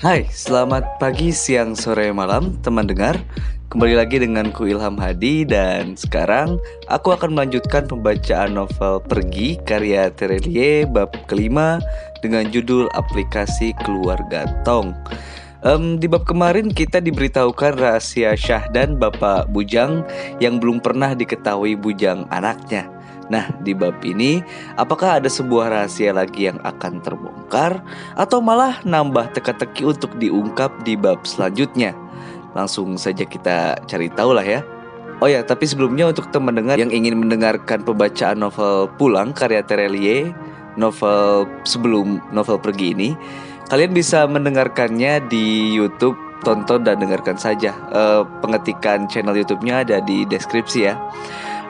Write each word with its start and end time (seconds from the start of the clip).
Hai, 0.00 0.24
selamat 0.32 0.96
pagi, 0.96 1.28
siang, 1.28 1.76
sore, 1.76 2.08
malam, 2.08 2.56
teman 2.64 2.88
dengar. 2.88 3.20
Kembali 3.68 4.00
lagi 4.00 4.16
dengan 4.16 4.48
ku 4.48 4.64
Ilham 4.64 4.96
Hadi 4.96 5.44
dan 5.44 5.92
sekarang 5.92 6.56
aku 6.88 7.12
akan 7.12 7.36
melanjutkan 7.36 7.84
pembacaan 7.84 8.56
novel 8.56 9.04
Pergi 9.04 9.60
karya 9.60 10.08
Terelie 10.08 10.88
bab 10.88 11.12
kelima 11.28 11.84
dengan 12.24 12.48
judul 12.48 12.88
Aplikasi 12.96 13.76
Keluarga 13.84 14.48
Tong. 14.64 14.96
Um, 15.60 16.00
di 16.00 16.08
bab 16.08 16.24
kemarin 16.24 16.72
kita 16.72 17.04
diberitahukan 17.04 17.76
rahasia 17.76 18.32
Syah 18.40 18.72
dan 18.72 18.96
Bapak 18.96 19.52
Bujang 19.52 20.08
yang 20.40 20.56
belum 20.64 20.80
pernah 20.80 21.12
diketahui 21.12 21.76
Bujang 21.76 22.24
anaknya. 22.32 22.88
Nah, 23.30 23.46
di 23.62 23.72
bab 23.72 24.02
ini, 24.02 24.42
apakah 24.74 25.22
ada 25.22 25.30
sebuah 25.30 25.70
rahasia 25.70 26.10
lagi 26.10 26.50
yang 26.50 26.58
akan 26.66 26.98
terbongkar, 26.98 27.78
atau 28.18 28.42
malah 28.42 28.82
nambah 28.82 29.30
teka-teki 29.38 29.86
untuk 29.86 30.18
diungkap 30.18 30.82
di 30.82 30.98
bab 30.98 31.22
selanjutnya? 31.22 31.94
Langsung 32.58 32.98
saja 32.98 33.22
kita 33.22 33.86
cari 33.86 34.10
tahu 34.10 34.34
lah 34.34 34.42
ya. 34.42 34.60
Oh 35.22 35.30
ya, 35.30 35.46
tapi 35.46 35.68
sebelumnya 35.68 36.10
untuk 36.10 36.32
teman 36.34 36.58
dengar 36.58 36.80
yang 36.80 36.90
ingin 36.90 37.14
mendengarkan 37.22 37.86
pembacaan 37.86 38.42
novel 38.42 38.90
Pulang 38.98 39.30
karya 39.30 39.62
Terelie, 39.62 40.34
novel 40.74 41.46
sebelum 41.62 42.18
novel 42.34 42.58
pergi 42.58 42.96
ini, 42.98 43.14
kalian 43.70 43.94
bisa 43.94 44.26
mendengarkannya 44.26 45.22
di 45.30 45.76
YouTube 45.76 46.18
tonton 46.40 46.88
dan 46.88 46.98
dengarkan 46.98 47.36
saja. 47.36 47.76
Uh, 47.92 48.24
pengetikan 48.40 49.06
channel 49.06 49.36
YouTube-nya 49.36 49.84
ada 49.84 50.00
di 50.00 50.24
deskripsi 50.24 50.80
ya. 50.88 50.96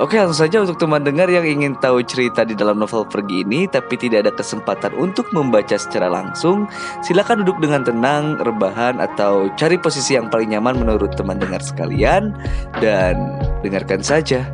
Oke 0.00 0.16
langsung 0.16 0.48
saja 0.48 0.64
untuk 0.64 0.80
teman 0.80 1.04
dengar 1.04 1.28
yang 1.28 1.44
ingin 1.44 1.76
tahu 1.76 2.00
cerita 2.00 2.40
di 2.40 2.56
dalam 2.56 2.80
novel 2.80 3.04
pergi 3.04 3.44
ini 3.44 3.68
tapi 3.68 4.00
tidak 4.00 4.24
ada 4.24 4.32
kesempatan 4.32 4.96
untuk 4.96 5.28
membaca 5.36 5.76
secara 5.76 6.08
langsung 6.08 6.64
Silakan 7.04 7.44
duduk 7.44 7.60
dengan 7.60 7.84
tenang, 7.84 8.40
rebahan 8.40 8.96
atau 8.96 9.52
cari 9.60 9.76
posisi 9.76 10.16
yang 10.16 10.32
paling 10.32 10.56
nyaman 10.56 10.80
menurut 10.80 11.12
teman 11.20 11.36
dengar 11.36 11.60
sekalian 11.60 12.32
Dan 12.80 13.36
dengarkan 13.60 14.00
saja 14.00 14.48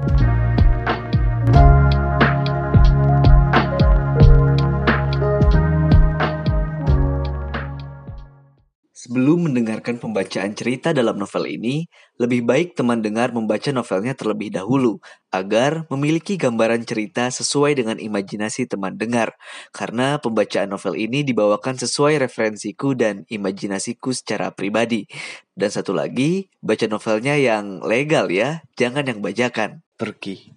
Sebelum 9.06 9.46
mendengarkan 9.46 10.02
pembacaan 10.02 10.50
cerita 10.58 10.90
dalam 10.90 11.14
novel 11.14 11.46
ini, 11.46 11.86
lebih 12.18 12.42
baik 12.42 12.74
teman 12.74 13.06
dengar 13.06 13.30
membaca 13.30 13.70
novelnya 13.70 14.18
terlebih 14.18 14.50
dahulu 14.50 14.98
agar 15.30 15.86
memiliki 15.94 16.34
gambaran 16.34 16.82
cerita 16.82 17.30
sesuai 17.30 17.78
dengan 17.78 18.02
imajinasi 18.02 18.66
teman 18.66 18.98
dengar. 18.98 19.38
Karena 19.70 20.18
pembacaan 20.18 20.74
novel 20.74 20.98
ini 20.98 21.22
dibawakan 21.22 21.78
sesuai 21.78 22.18
referensiku 22.18 22.98
dan 22.98 23.22
imajinasiku 23.30 24.10
secara 24.10 24.50
pribadi. 24.50 25.06
Dan 25.54 25.70
satu 25.70 25.94
lagi, 25.94 26.50
baca 26.58 26.90
novelnya 26.90 27.38
yang 27.38 27.86
legal 27.86 28.26
ya, 28.26 28.66
jangan 28.74 29.06
yang 29.06 29.22
bajakan. 29.22 29.86
Pergi. 29.94 30.50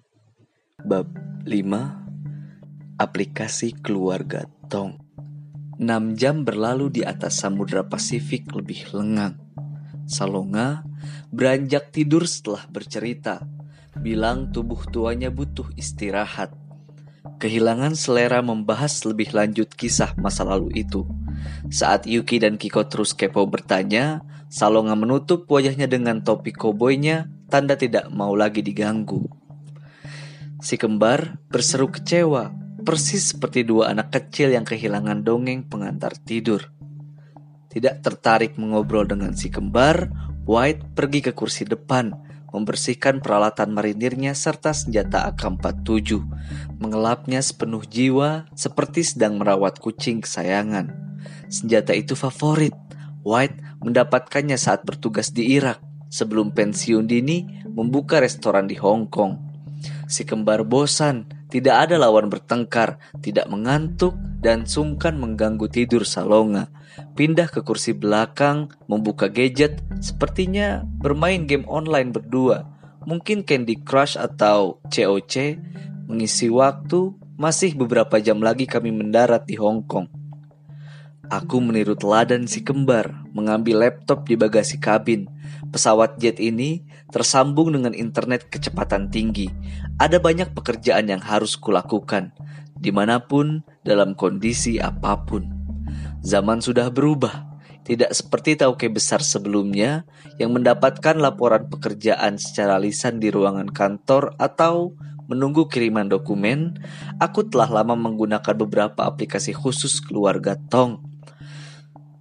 Bab 0.81 1.05
5 1.45 2.97
Aplikasi 2.97 3.77
Keluarga 3.77 4.49
Tong 4.73 5.08
6 5.79 6.19
jam 6.19 6.43
berlalu 6.43 6.91
di 6.91 7.07
atas 7.07 7.39
samudra 7.39 7.87
Pasifik 7.87 8.51
lebih 8.51 8.91
lengang. 8.91 9.39
Salonga 10.03 10.83
beranjak 11.31 11.95
tidur 11.95 12.27
setelah 12.27 12.67
bercerita, 12.67 13.47
bilang 13.95 14.51
tubuh 14.51 14.83
tuanya 14.91 15.31
butuh 15.31 15.71
istirahat. 15.79 16.51
Kehilangan 17.39 17.95
selera 17.95 18.43
membahas 18.43 18.91
lebih 19.07 19.31
lanjut 19.31 19.71
kisah 19.71 20.19
masa 20.19 20.43
lalu 20.43 20.83
itu. 20.83 21.07
Saat 21.71 22.11
Yuki 22.11 22.43
dan 22.43 22.59
Kiko 22.59 22.83
terus 22.83 23.15
kepo 23.15 23.47
bertanya, 23.47 24.19
Salonga 24.51 24.99
menutup 24.99 25.47
wajahnya 25.47 25.87
dengan 25.87 26.27
topi 26.27 26.51
koboynya, 26.51 27.31
tanda 27.47 27.79
tidak 27.79 28.11
mau 28.11 28.35
lagi 28.35 28.59
diganggu. 28.59 29.31
Si 30.59 30.75
kembar 30.75 31.39
berseru 31.47 31.87
kecewa 31.87 32.51
persis 32.89 33.37
seperti 33.37 33.61
dua 33.61 33.93
anak 33.93 34.09
kecil 34.09 34.49
yang 34.49 34.65
kehilangan 34.65 35.21
dongeng 35.21 35.61
pengantar 35.61 36.17
tidur. 36.17 36.73
Tidak 37.69 38.01
tertarik 38.01 38.57
mengobrol 38.57 39.05
dengan 39.05 39.37
si 39.37 39.53
kembar, 39.53 40.09
White 40.49 40.97
pergi 40.97 41.21
ke 41.21 41.37
kursi 41.37 41.69
depan, 41.69 42.17
membersihkan 42.49 43.21
peralatan 43.21 43.77
marinirnya 43.77 44.33
serta 44.33 44.73
senjata 44.73 45.29
AK-47, 45.29 46.17
mengelapnya 46.81 47.45
sepenuh 47.45 47.85
jiwa 47.85 48.49
seperti 48.57 49.05
sedang 49.05 49.37
merawat 49.37 49.77
kucing 49.77 50.25
kesayangan. 50.25 50.89
Senjata 51.45 51.93
itu 51.93 52.17
favorit. 52.17 52.73
White 53.21 53.85
mendapatkannya 53.85 54.57
saat 54.57 54.81
bertugas 54.81 55.29
di 55.29 55.53
Irak 55.53 55.77
sebelum 56.09 56.57
pensiun 56.57 57.05
dini 57.05 57.45
membuka 57.69 58.17
restoran 58.17 58.65
di 58.65 58.73
Hong 58.81 59.05
Kong. 59.05 59.37
Si 60.09 60.25
kembar 60.25 60.65
bosan 60.65 61.38
tidak 61.49 61.89
ada 61.89 61.97
lawan 61.97 62.29
bertengkar, 62.29 63.01
tidak 63.25 63.49
mengantuk, 63.49 64.13
dan 64.39 64.69
sungkan 64.69 65.17
mengganggu 65.17 65.65
tidur 65.65 66.05
Salonga. 66.05 66.69
Pindah 67.17 67.49
ke 67.49 67.65
kursi 67.65 67.97
belakang, 67.97 68.69
membuka 68.85 69.27
gadget, 69.27 69.81
sepertinya 69.97 70.85
bermain 70.85 71.49
game 71.49 71.65
online 71.65 72.13
berdua. 72.13 72.69
Mungkin 73.03 73.41
Candy 73.43 73.81
Crush 73.81 74.13
atau 74.13 74.77
COC, 74.93 75.57
mengisi 76.05 76.53
waktu, 76.53 77.17
masih 77.39 77.73
beberapa 77.73 78.21
jam 78.21 78.43
lagi 78.43 78.69
kami 78.69 78.93
mendarat 78.93 79.49
di 79.49 79.57
Hong 79.57 79.81
Kong. 79.89 80.19
Aku 81.29 81.61
meniru 81.61 81.93
teladan 81.93 82.49
si 82.49 82.65
kembar, 82.65 83.21
mengambil 83.37 83.85
laptop 83.85 84.25
di 84.25 84.33
bagasi 84.33 84.81
kabin. 84.81 85.29
Pesawat 85.69 86.17
jet 86.17 86.41
ini 86.41 86.81
tersambung 87.13 87.69
dengan 87.69 87.93
internet 87.93 88.49
kecepatan 88.49 89.13
tinggi. 89.13 89.45
Ada 89.99 90.23
banyak 90.23 90.55
pekerjaan 90.55 91.11
yang 91.11 91.19
harus 91.19 91.59
kulakukan, 91.59 92.31
di 92.79 92.87
mana 92.95 93.19
pun, 93.19 93.67
dalam 93.83 94.15
kondisi 94.15 94.79
apa 94.79 95.27
pun. 95.27 95.43
Zaman 96.23 96.63
sudah 96.63 96.87
berubah, 96.87 97.59
tidak 97.83 98.15
seperti 98.15 98.55
tauke 98.55 98.87
besar 98.87 99.19
sebelumnya 99.19 100.07
yang 100.39 100.55
mendapatkan 100.55 101.19
laporan 101.19 101.67
pekerjaan 101.67 102.39
secara 102.39 102.79
lisan 102.79 103.19
di 103.19 103.27
ruangan 103.27 103.67
kantor 103.67 104.39
atau 104.39 104.95
menunggu 105.27 105.67
kiriman 105.67 106.07
dokumen, 106.07 106.79
aku 107.19 107.51
telah 107.51 107.67
lama 107.67 107.99
menggunakan 107.99 108.55
beberapa 108.55 109.03
aplikasi 109.03 109.51
khusus 109.51 109.99
keluarga 109.99 110.55
Tong 110.71 111.09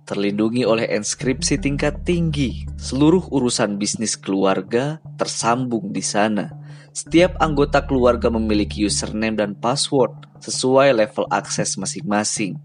terlindungi 0.08 0.64
oleh 0.64 0.88
inskripsi 0.88 1.60
tingkat 1.60 2.00
tinggi. 2.08 2.64
Seluruh 2.80 3.28
urusan 3.28 3.76
bisnis 3.76 4.16
keluarga 4.16 5.04
tersambung 5.20 5.92
di 5.92 6.00
sana. 6.00 6.48
Setiap 6.98 7.38
anggota 7.38 7.86
keluarga 7.86 8.26
memiliki 8.26 8.82
username 8.82 9.38
dan 9.38 9.54
password 9.54 10.18
sesuai 10.42 10.98
level 10.98 11.30
akses 11.30 11.78
masing-masing. 11.78 12.58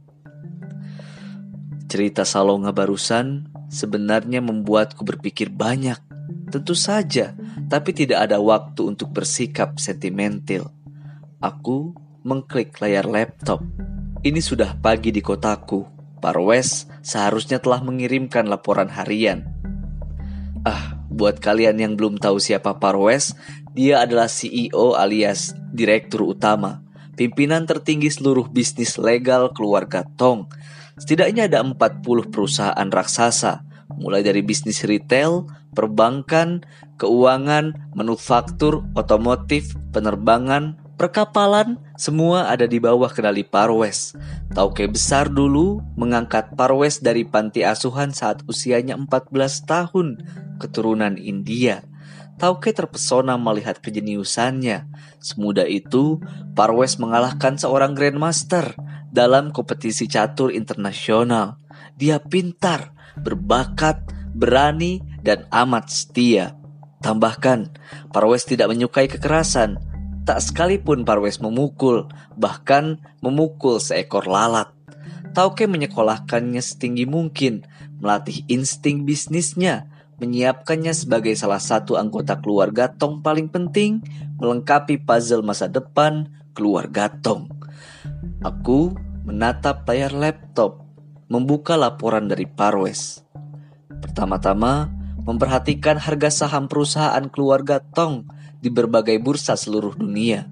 Cerita 1.85 2.25
Salonga 2.25 2.73
barusan 2.73 3.45
sebenarnya 3.69 4.41
membuatku 4.41 5.05
berpikir 5.05 5.53
banyak. 5.53 6.01
Tentu 6.49 6.73
saja, 6.73 7.37
tapi 7.69 7.93
tidak 7.93 8.25
ada 8.25 8.41
waktu 8.41 8.89
untuk 8.89 9.13
bersikap 9.13 9.77
sentimental. 9.77 10.73
Aku 11.37 11.93
mengklik 12.25 12.73
layar 12.81 13.05
laptop. 13.05 13.61
Ini 14.25 14.41
sudah 14.41 14.73
pagi 14.81 15.13
di 15.13 15.21
kotaku. 15.21 15.85
Parwes 16.17 16.89
seharusnya 17.05 17.61
telah 17.61 17.85
mengirimkan 17.85 18.49
laporan 18.49 18.89
harian. 18.89 19.45
Ah, 20.65 20.93
buat 21.13 21.37
kalian 21.37 21.77
yang 21.77 21.93
belum 21.93 22.17
tahu 22.17 22.41
siapa 22.41 22.81
Parwes, 22.81 23.37
dia 23.73 24.05
adalah 24.05 24.29
CEO 24.29 24.93
alias 24.93 25.57
Direktur 25.73 26.29
Utama, 26.29 26.85
pimpinan 27.17 27.65
tertinggi 27.65 28.13
seluruh 28.13 28.49
bisnis 28.49 29.01
legal 29.01 29.49
keluarga 29.53 30.05
Tong. 30.17 30.49
Setidaknya 30.97 31.49
ada 31.49 31.65
40 31.65 32.29
perusahaan 32.29 32.89
raksasa, 32.89 33.65
mulai 33.97 34.21
dari 34.21 34.45
bisnis 34.45 34.85
retail, 34.85 35.49
perbankan, 35.73 36.61
keuangan, 37.01 37.93
manufaktur, 37.97 38.85
otomotif, 38.93 39.73
penerbangan, 39.89 40.77
perkapalan, 40.93 41.81
semua 41.97 42.53
ada 42.53 42.69
di 42.69 42.77
bawah 42.77 43.09
kendali 43.09 43.41
Parwes. 43.41 44.13
Tauke 44.53 44.85
besar 44.85 45.33
dulu 45.33 45.81
mengangkat 45.97 46.53
Parwes 46.53 47.01
dari 47.01 47.25
panti 47.25 47.65
asuhan 47.65 48.13
saat 48.13 48.45
usianya 48.45 48.93
14 48.93 49.33
tahun, 49.65 50.07
keturunan 50.61 51.17
India. 51.17 51.81
Tauke 52.37 52.73
terpesona 52.73 53.37
melihat 53.37 53.79
kejeniusannya. 53.79 54.89
Semudah 55.21 55.69
itu, 55.69 56.19
Parwes 56.57 56.97
mengalahkan 56.97 57.55
seorang 57.55 57.93
Grandmaster 57.93 58.73
dalam 59.13 59.53
kompetisi 59.53 60.09
catur 60.09 60.49
internasional. 60.49 61.61
Dia 61.95 62.17
pintar, 62.19 62.91
berbakat, 63.21 64.01
berani, 64.33 64.99
dan 65.21 65.45
amat 65.53 65.93
setia. 65.93 66.57
Tambahkan, 66.99 67.71
Parwes 68.09 68.47
tidak 68.49 68.73
menyukai 68.73 69.05
kekerasan 69.05 69.93
Tak 70.23 70.39
sekalipun 70.39 71.03
Parwes 71.03 71.43
memukul, 71.43 72.07
bahkan 72.39 73.03
memukul 73.19 73.83
seekor 73.83 74.23
lalat. 74.23 74.71
Tauke 75.35 75.67
menyekolahkannya 75.67 76.63
setinggi 76.63 77.03
mungkin, 77.03 77.67
melatih 77.99 78.47
insting 78.47 79.03
bisnisnya, 79.03 79.91
menyiapkannya 80.23 80.95
sebagai 80.95 81.35
salah 81.35 81.59
satu 81.59 81.99
anggota 81.99 82.39
keluarga 82.39 82.87
Tong 82.87 83.19
paling 83.19 83.51
penting, 83.51 83.99
melengkapi 84.39 85.03
puzzle 85.03 85.43
masa 85.43 85.67
depan 85.67 86.31
keluarga 86.55 87.11
Tong. 87.11 87.51
Aku 88.39 88.95
menatap 89.27 89.83
layar 89.83 90.15
laptop, 90.15 90.87
membuka 91.27 91.75
laporan 91.75 92.31
dari 92.31 92.47
Parwes. 92.47 93.19
Pertama-tama, 93.99 94.87
memperhatikan 95.27 95.99
harga 95.99 96.31
saham 96.31 96.71
perusahaan 96.71 97.27
keluarga 97.27 97.83
Tong 97.83 98.27
di 98.63 98.71
berbagai 98.71 99.19
bursa 99.19 99.59
seluruh 99.59 99.99
dunia. 99.99 100.47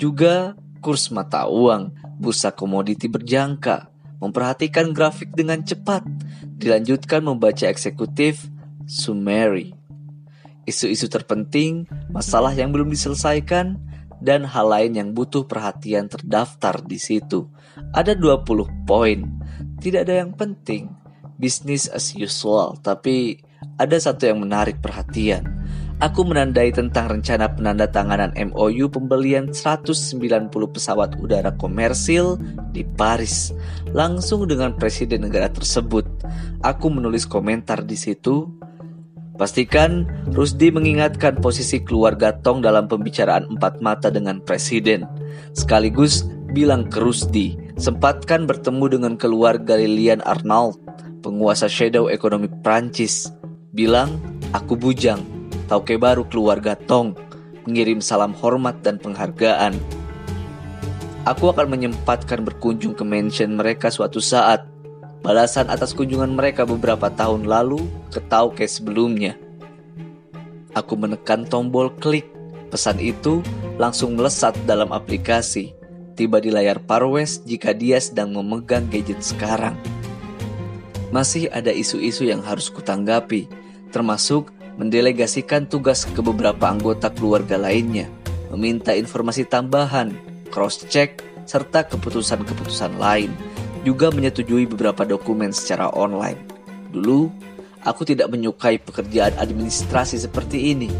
Juga 0.00 0.56
kurs 0.80 1.12
mata 1.12 1.44
uang, 1.44 1.92
bursa 2.16 2.56
komoditi 2.56 3.08
berjangka, 3.08 3.92
memperhatikan 4.20 4.92
grafik 4.92 5.32
dengan 5.32 5.60
cepat, 5.64 6.04
dilanjutkan 6.60 7.24
membaca 7.24 7.68
eksekutif, 7.68 8.48
Sumeri. 8.90 9.70
Isu-isu 10.66 11.06
terpenting, 11.06 11.86
masalah 12.10 12.50
yang 12.50 12.74
belum 12.74 12.90
diselesaikan, 12.90 13.78
dan 14.18 14.42
hal 14.42 14.66
lain 14.66 14.98
yang 14.98 15.08
butuh 15.14 15.46
perhatian 15.46 16.10
terdaftar 16.10 16.82
di 16.82 16.98
situ. 16.98 17.46
Ada 17.94 18.18
20 18.18 18.66
poin. 18.90 19.30
Tidak 19.78 20.02
ada 20.02 20.26
yang 20.26 20.34
penting. 20.34 20.90
Business 21.38 21.86
as 21.86 22.18
usual, 22.18 22.82
tapi 22.82 23.38
ada 23.78 23.94
satu 23.94 24.26
yang 24.26 24.42
menarik 24.42 24.82
perhatian. 24.82 25.46
Aku 26.00 26.24
menandai 26.24 26.72
tentang 26.72 27.12
rencana 27.12 27.52
penandatanganan 27.52 28.32
MOU 28.50 28.88
pembelian 28.88 29.52
190 29.52 30.48
pesawat 30.48 31.14
udara 31.20 31.52
komersil 31.60 32.40
di 32.72 32.88
Paris 32.88 33.52
langsung 33.92 34.48
dengan 34.48 34.72
presiden 34.80 35.28
negara 35.28 35.52
tersebut. 35.52 36.08
Aku 36.64 36.88
menulis 36.88 37.28
komentar 37.28 37.84
di 37.84 38.00
situ 38.00 38.48
Pastikan 39.40 40.04
Rusdi 40.36 40.68
mengingatkan 40.68 41.40
posisi 41.40 41.80
keluarga 41.80 42.36
Tong 42.44 42.60
dalam 42.60 42.92
pembicaraan 42.92 43.48
empat 43.48 43.80
mata 43.80 44.12
dengan 44.12 44.36
presiden. 44.44 45.08
Sekaligus 45.56 46.28
bilang 46.52 46.84
ke 46.92 47.00
Rusdi, 47.00 47.56
sempatkan 47.80 48.44
bertemu 48.44 49.00
dengan 49.00 49.16
keluarga 49.16 49.80
Lilian 49.80 50.20
Arnold, 50.28 50.76
penguasa 51.24 51.72
shadow 51.72 52.12
ekonomi 52.12 52.52
Prancis. 52.60 53.32
Bilang, 53.72 54.20
aku 54.52 54.76
bujang, 54.76 55.24
tauke 55.72 55.96
baru 55.96 56.28
keluarga 56.28 56.76
Tong, 56.76 57.16
mengirim 57.64 58.04
salam 58.04 58.36
hormat 58.36 58.84
dan 58.84 59.00
penghargaan. 59.00 59.72
Aku 61.24 61.48
akan 61.48 61.72
menyempatkan 61.72 62.44
berkunjung 62.44 62.92
ke 62.92 63.08
mansion 63.08 63.56
mereka 63.56 63.88
suatu 63.88 64.20
saat 64.20 64.68
balasan 65.20 65.68
atas 65.68 65.92
kunjungan 65.92 66.32
mereka 66.32 66.64
beberapa 66.64 67.12
tahun 67.12 67.44
lalu 67.44 67.84
ke 68.08 68.20
Tauke 68.24 68.64
sebelumnya. 68.64 69.36
Aku 70.72 70.96
menekan 70.96 71.44
tombol 71.44 71.92
klik. 72.00 72.28
Pesan 72.70 73.02
itu 73.02 73.42
langsung 73.82 74.14
melesat 74.14 74.54
dalam 74.62 74.94
aplikasi. 74.94 75.74
Tiba 76.14 76.38
di 76.38 76.54
layar 76.54 76.78
Parwes 76.78 77.42
jika 77.42 77.74
dia 77.74 77.98
sedang 77.98 78.30
memegang 78.30 78.86
gadget 78.86 79.18
sekarang. 79.24 79.74
Masih 81.10 81.50
ada 81.50 81.74
isu-isu 81.74 82.22
yang 82.22 82.38
harus 82.46 82.70
kutanggapi, 82.70 83.50
termasuk 83.90 84.54
mendelegasikan 84.78 85.66
tugas 85.66 86.06
ke 86.06 86.22
beberapa 86.22 86.70
anggota 86.70 87.10
keluarga 87.10 87.58
lainnya, 87.58 88.06
meminta 88.54 88.94
informasi 88.94 89.42
tambahan, 89.42 90.14
cross-check, 90.54 91.18
serta 91.50 91.82
keputusan-keputusan 91.90 92.94
lain 92.94 93.34
juga 93.82 94.12
menyetujui 94.12 94.68
beberapa 94.68 95.06
dokumen 95.08 95.50
secara 95.54 95.88
online. 95.92 96.38
Dulu, 96.92 97.30
aku 97.84 98.02
tidak 98.04 98.28
menyukai 98.28 98.76
pekerjaan 98.82 99.32
administrasi 99.40 100.20
seperti 100.20 100.74
ini. 100.74 100.90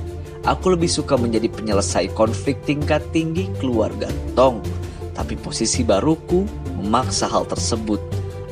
Aku 0.48 0.72
lebih 0.72 0.88
suka 0.88 1.20
menjadi 1.20 1.52
penyelesai 1.52 2.16
konflik 2.16 2.64
tingkat 2.64 3.04
tinggi 3.12 3.52
keluarga 3.60 4.08
Tong. 4.32 4.64
Tapi 5.12 5.36
posisi 5.36 5.84
baruku 5.84 6.48
memaksa 6.80 7.28
hal 7.28 7.44
tersebut. 7.44 8.00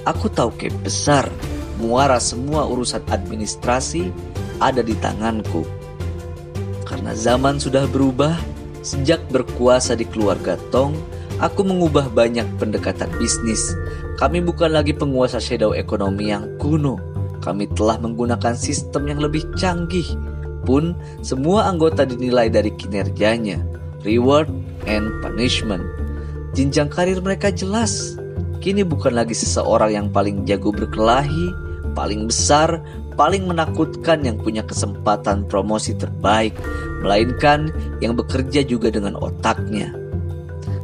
Aku 0.05 0.29
tahu 0.29 0.53
ke 0.53 0.69
besar, 0.85 1.25
muara 1.81 2.21
semua 2.21 2.69
urusan 2.69 3.01
administrasi 3.09 4.13
ada 4.61 4.85
di 4.85 4.93
tanganku. 5.01 5.65
Karena 6.85 7.17
zaman 7.17 7.57
sudah 7.57 7.89
berubah, 7.89 8.37
sejak 8.85 9.25
berkuasa 9.33 9.97
di 9.97 10.05
keluarga 10.05 10.61
Tong, 10.69 10.93
aku 11.41 11.65
mengubah 11.65 12.13
banyak 12.13 12.45
pendekatan 12.61 13.09
bisnis. 13.17 13.73
Kami 14.19 14.43
bukan 14.43 14.75
lagi 14.75 14.91
penguasa 14.91 15.39
shadow 15.39 15.71
ekonomi 15.79 16.35
yang 16.35 16.59
kuno. 16.59 16.99
Kami 17.39 17.71
telah 17.79 18.03
menggunakan 18.03 18.59
sistem 18.59 19.07
yang 19.07 19.23
lebih 19.23 19.47
canggih. 19.55 20.11
Pun, 20.67 20.99
semua 21.23 21.71
anggota 21.71 22.03
dinilai 22.03 22.51
dari 22.51 22.75
kinerjanya, 22.75 23.63
reward 24.03 24.51
and 24.91 25.07
punishment. 25.23 25.87
Jenjang 26.51 26.91
karir 26.91 27.23
mereka 27.23 27.55
jelas. 27.55 28.19
Kini 28.59 28.83
bukan 28.83 29.15
lagi 29.15 29.39
seseorang 29.39 29.95
yang 29.95 30.07
paling 30.11 30.43
jago 30.43 30.75
berkelahi, 30.75 31.55
paling 31.95 32.27
besar, 32.27 32.83
paling 33.15 33.47
menakutkan 33.47 34.27
yang 34.27 34.35
punya 34.35 34.67
kesempatan 34.67 35.47
promosi 35.47 35.95
terbaik, 35.95 36.59
melainkan 37.07 37.71
yang 38.03 38.19
bekerja 38.19 38.67
juga 38.67 38.91
dengan 38.91 39.15
otaknya. 39.15 39.95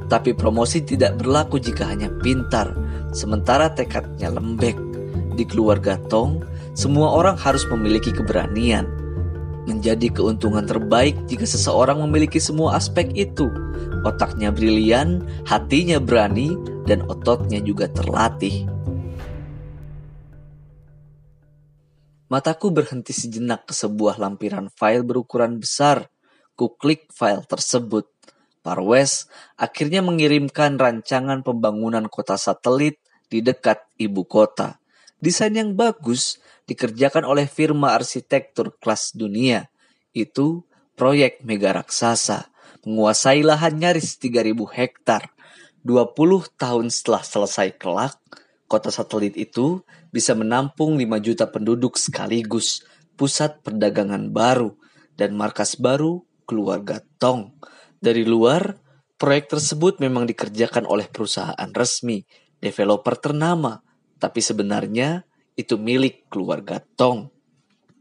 Tapi 0.06 0.38
promosi 0.38 0.86
tidak 0.86 1.18
berlaku 1.18 1.58
jika 1.58 1.90
hanya 1.90 2.06
pintar, 2.22 2.83
sementara 3.14 3.70
tekadnya 3.72 4.28
lembek. 4.28 4.76
Di 5.38 5.46
keluarga 5.46 5.96
Tong, 6.10 6.42
semua 6.74 7.14
orang 7.14 7.38
harus 7.38 7.62
memiliki 7.70 8.10
keberanian. 8.10 8.86
Menjadi 9.64 10.12
keuntungan 10.12 10.68
terbaik 10.68 11.16
jika 11.24 11.48
seseorang 11.48 12.02
memiliki 12.04 12.36
semua 12.36 12.76
aspek 12.76 13.08
itu. 13.16 13.48
Otaknya 14.04 14.52
brilian, 14.52 15.24
hatinya 15.48 15.96
berani, 15.96 16.52
dan 16.84 17.06
ototnya 17.08 17.64
juga 17.64 17.88
terlatih. 17.88 18.68
Mataku 22.28 22.74
berhenti 22.74 23.14
sejenak 23.14 23.70
ke 23.70 23.72
sebuah 23.72 24.18
lampiran 24.18 24.68
file 24.74 25.06
berukuran 25.06 25.62
besar. 25.62 26.10
Ku 26.58 26.74
klik 26.74 27.08
file 27.14 27.46
tersebut. 27.46 28.10
Parwes 28.64 29.28
akhirnya 29.60 30.00
mengirimkan 30.00 30.80
rancangan 30.80 31.44
pembangunan 31.44 32.08
kota 32.08 32.40
satelit 32.40 32.96
di 33.28 33.44
dekat 33.44 33.80
ibu 34.00 34.24
kota. 34.24 34.80
Desain 35.18 35.52
yang 35.52 35.72
bagus 35.72 36.40
dikerjakan 36.68 37.24
oleh 37.24 37.48
firma 37.48 37.96
arsitektur 37.96 38.76
kelas 38.80 39.16
dunia. 39.16 39.72
Itu 40.12 40.68
proyek 40.94 41.42
mega 41.42 41.74
raksasa, 41.74 42.52
menguasai 42.84 43.40
lahan 43.42 43.80
nyaris 43.80 44.20
3000 44.20 44.54
hektar. 44.72 45.32
20 45.84 46.16
tahun 46.56 46.88
setelah 46.88 47.20
selesai 47.20 47.76
kelak, 47.76 48.16
kota 48.68 48.88
satelit 48.88 49.36
itu 49.36 49.84
bisa 50.08 50.32
menampung 50.32 50.96
5 50.96 51.04
juta 51.20 51.44
penduduk 51.48 52.00
sekaligus, 52.00 52.80
pusat 53.20 53.60
perdagangan 53.60 54.32
baru, 54.32 54.72
dan 55.16 55.36
markas 55.36 55.76
baru 55.76 56.24
keluarga 56.48 57.04
Tong 57.20 57.52
dari 58.04 58.28
luar, 58.28 58.76
proyek 59.16 59.56
tersebut 59.56 59.96
memang 59.96 60.28
dikerjakan 60.28 60.84
oleh 60.84 61.08
perusahaan 61.08 61.70
resmi, 61.72 62.28
developer 62.64 63.20
ternama, 63.20 63.84
tapi 64.16 64.40
sebenarnya 64.40 65.28
itu 65.52 65.76
milik 65.76 66.32
keluarga 66.32 66.80
Tong. 66.80 67.28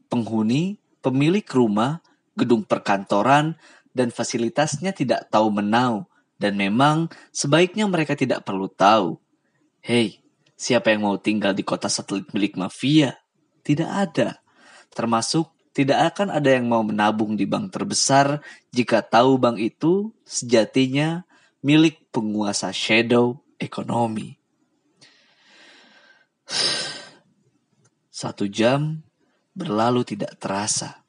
Penghuni, 0.08 0.80
pemilik 1.04 1.44
rumah, 1.52 2.00
gedung 2.32 2.64
perkantoran, 2.64 3.60
dan 3.92 4.10
fasilitasnya 4.10 4.96
tidak 4.96 5.28
tahu 5.28 5.52
menau, 5.52 6.08
dan 6.40 6.56
memang 6.56 7.12
sebaiknya 7.36 7.86
mereka 7.86 8.16
tidak 8.16 8.48
perlu 8.48 8.72
tahu. 8.72 9.20
Hei, 9.84 10.24
siapa 10.56 10.96
yang 10.96 11.06
mau 11.06 11.20
tinggal 11.20 11.52
di 11.52 11.62
kota 11.62 11.92
satelit 11.92 12.32
milik 12.32 12.56
mafia? 12.56 13.20
Tidak 13.62 13.90
ada. 13.90 14.42
Termasuk 14.90 15.52
tidak 15.74 16.14
akan 16.14 16.30
ada 16.30 16.54
yang 16.54 16.70
mau 16.70 16.86
menabung 16.86 17.34
di 17.34 17.50
bank 17.50 17.74
terbesar 17.74 18.40
jika 18.70 19.02
tahu 19.02 19.42
bank 19.42 19.58
itu 19.58 20.14
sejatinya 20.22 21.26
milik 21.66 22.14
penguasa 22.14 22.70
shadow 22.70 23.42
ekonomi. 23.58 24.43
Satu 28.14 28.46
jam 28.48 29.02
berlalu 29.54 30.06
tidak 30.06 30.38
terasa. 30.38 31.04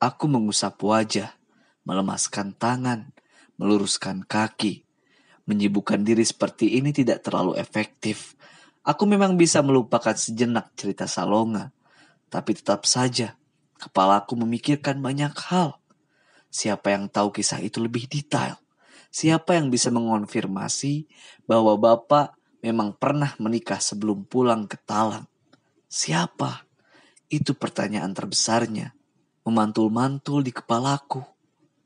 Aku 0.00 0.26
mengusap 0.26 0.80
wajah, 0.80 1.36
melemaskan 1.84 2.56
tangan, 2.56 3.12
meluruskan 3.60 4.24
kaki. 4.24 4.88
Menyibukkan 5.44 6.00
diri 6.00 6.24
seperti 6.24 6.78
ini 6.80 6.94
tidak 6.94 7.26
terlalu 7.26 7.58
efektif. 7.58 8.38
Aku 8.86 9.04
memang 9.04 9.36
bisa 9.36 9.60
melupakan 9.60 10.16
sejenak 10.16 10.72
cerita 10.78 11.04
Salonga, 11.04 11.74
tapi 12.32 12.56
tetap 12.56 12.88
saja 12.88 13.36
Kepalaku 13.80 14.36
memikirkan 14.36 15.00
banyak 15.00 15.32
hal. 15.48 15.80
Siapa 16.52 16.92
yang 16.92 17.08
tahu 17.08 17.32
kisah 17.32 17.64
itu 17.64 17.80
lebih 17.80 18.04
detail? 18.04 18.60
Siapa 19.08 19.56
yang 19.56 19.72
bisa 19.72 19.88
mengonfirmasi 19.88 21.08
bahwa 21.48 21.80
Bapak 21.80 22.36
memang 22.60 22.96
pernah 22.96 23.32
menikah 23.40 23.80
sebelum 23.80 24.24
pulang 24.28 24.68
ke 24.68 24.76
Talang. 24.84 25.24
Siapa? 25.90 26.64
Itu 27.26 27.56
pertanyaan 27.56 28.12
terbesarnya. 28.12 28.92
Memantul-mantul 29.44 30.44
di 30.44 30.52
kepalaku. 30.54 31.24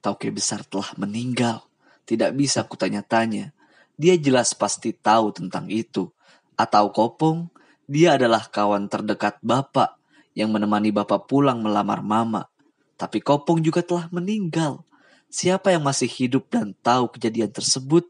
Tauke 0.03 0.29
besar 0.29 0.67
telah 0.67 0.93
meninggal. 1.01 1.65
Tidak 2.05 2.37
bisa 2.37 2.67
kutanya-tanya. 2.69 3.57
Dia 3.97 4.19
jelas 4.19 4.53
pasti 4.53 4.93
tahu 4.93 5.33
tentang 5.33 5.71
itu. 5.73 6.11
Atau 6.59 6.93
Kopong, 6.93 7.49
dia 7.89 8.19
adalah 8.19 8.45
kawan 8.51 8.91
terdekat 8.91 9.41
bapak 9.41 9.97
yang 10.37 10.51
menemani 10.51 10.91
bapak 10.91 11.31
pulang 11.31 11.63
melamar 11.63 12.03
mama. 12.03 12.51
Tapi 12.99 13.23
Kopong 13.23 13.63
juga 13.63 13.81
telah 13.81 14.11
meninggal. 14.11 14.83
Siapa 15.31 15.75
yang 15.75 15.83
masih 15.83 16.07
hidup 16.07 16.47
dan 16.53 16.77
tahu 16.79 17.11
kejadian 17.17 17.51
tersebut? 17.51 18.07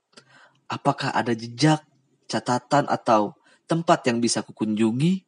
Apakah 0.68 1.12
ada 1.12 1.32
jejak, 1.32 1.84
catatan, 2.34 2.90
atau 2.90 3.38
tempat 3.70 4.02
yang 4.10 4.18
bisa 4.18 4.42
kukunjungi? 4.42 5.22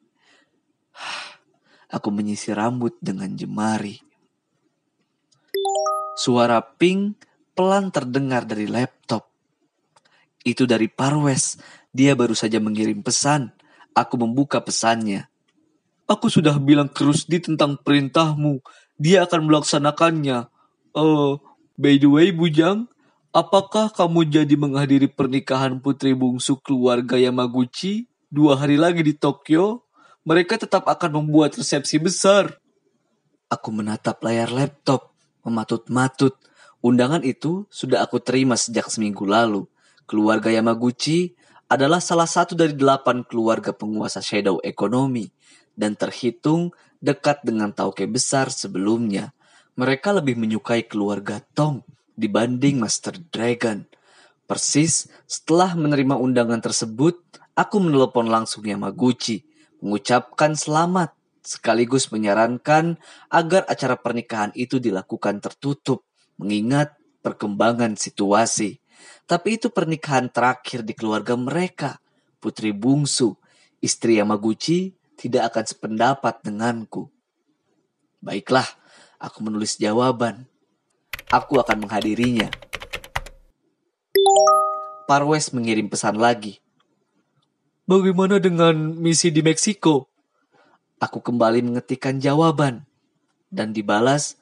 Aku 1.96 2.10
menyisir 2.10 2.58
rambut 2.58 2.98
dengan 2.98 3.30
jemari. 3.38 4.02
Suara 6.18 6.58
ping 6.58 7.14
pelan 7.54 7.94
terdengar 7.94 8.42
dari 8.42 8.66
laptop. 8.66 9.30
Itu 10.42 10.66
dari 10.66 10.90
Parwes. 10.90 11.62
Dia 11.94 12.18
baru 12.18 12.34
saja 12.34 12.58
mengirim 12.58 13.06
pesan. 13.06 13.54
Aku 13.94 14.18
membuka 14.18 14.58
pesannya. 14.58 15.30
Aku 16.10 16.26
sudah 16.26 16.58
bilang 16.58 16.90
ke 16.90 17.06
Rusdi 17.06 17.38
tentang 17.38 17.78
perintahmu. 17.78 18.60
Dia 18.98 19.24
akan 19.26 19.46
melaksanakannya. 19.46 20.50
Uh, 20.96 21.38
By 21.76 22.00
the 22.00 22.08
way, 22.08 22.32
Bujang, 22.32 22.88
apakah 23.36 23.92
kamu 23.92 24.32
jadi 24.32 24.56
menghadiri 24.56 25.12
pernikahan 25.12 25.76
putri 25.76 26.16
bungsu 26.16 26.56
keluarga 26.56 27.20
Yamaguchi 27.20 28.08
dua 28.32 28.56
hari 28.56 28.80
lagi 28.80 29.04
di 29.04 29.12
Tokyo? 29.12 29.84
Mereka 30.24 30.56
tetap 30.56 30.88
akan 30.88 31.22
membuat 31.22 31.54
resepsi 31.54 32.00
besar. 32.00 32.56
Aku 33.52 33.70
menatap 33.70 34.24
layar 34.24 34.50
laptop, 34.50 35.12
mematut-matut. 35.44 36.34
Undangan 36.80 37.22
itu 37.22 37.68
sudah 37.68 38.02
aku 38.02 38.18
terima 38.18 38.58
sejak 38.58 38.90
seminggu 38.90 39.22
lalu. 39.22 39.68
Keluarga 40.08 40.50
Yamaguchi 40.50 41.36
adalah 41.70 42.02
salah 42.02 42.26
satu 42.26 42.58
dari 42.58 42.74
delapan 42.74 43.22
keluarga 43.22 43.70
penguasa 43.70 44.18
shadow 44.18 44.58
ekonomi 44.64 45.30
dan 45.76 45.94
terhitung 45.94 46.74
dekat 46.98 47.44
dengan 47.44 47.70
tauke 47.70 48.08
besar 48.08 48.48
sebelumnya 48.48 49.36
mereka 49.76 50.14
lebih 50.14 50.38
menyukai 50.40 50.88
keluarga 50.88 51.42
Tong 51.52 51.84
dibanding 52.16 52.82
Master 52.82 53.14
Dragon. 53.30 53.86
Persis 54.48 55.06
setelah 55.28 55.76
menerima 55.76 56.18
undangan 56.18 56.58
tersebut, 56.58 57.20
aku 57.54 57.76
menelpon 57.78 58.26
langsung 58.26 58.66
Yamaguchi, 58.66 59.46
mengucapkan 59.78 60.56
selamat, 60.58 61.14
sekaligus 61.44 62.10
menyarankan 62.10 62.98
agar 63.30 63.68
acara 63.70 63.94
pernikahan 64.00 64.50
itu 64.58 64.82
dilakukan 64.82 65.38
tertutup, 65.38 66.02
mengingat 66.40 66.94
perkembangan 67.22 67.94
situasi. 67.94 68.82
Tapi 69.26 69.58
itu 69.58 69.70
pernikahan 69.70 70.30
terakhir 70.30 70.86
di 70.86 70.94
keluarga 70.94 71.34
mereka. 71.34 71.98
Putri 72.38 72.70
bungsu, 72.70 73.34
istri 73.82 74.22
Yamaguchi, 74.22 74.94
tidak 75.18 75.54
akan 75.54 75.64
sependapat 75.66 76.34
denganku. 76.46 77.10
Baiklah, 78.22 78.66
Aku 79.16 79.40
menulis 79.40 79.80
jawaban. 79.80 80.44
Aku 81.26 81.58
akan 81.58 81.82
menghadirinya. 81.82 82.46
Parwes 85.10 85.50
mengirim 85.50 85.90
pesan 85.90 86.22
lagi. 86.22 86.62
Bagaimana 87.82 88.38
dengan 88.38 88.94
misi 88.94 89.34
di 89.34 89.42
Meksiko? 89.42 90.06
Aku 91.02 91.18
kembali 91.18 91.66
mengetikkan 91.66 92.22
jawaban. 92.22 92.86
Dan 93.50 93.74
dibalas, 93.74 94.38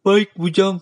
Baik, 0.00 0.32
Bujang. 0.32 0.80